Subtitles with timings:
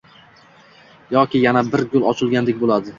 [1.17, 2.89] yoki yana bir gul ochilgandek bo‘ladi.